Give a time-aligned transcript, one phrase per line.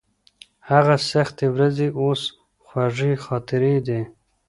[0.69, 2.21] هغه سختې ورځې اوس
[2.65, 4.01] خوږې خاطرې دي.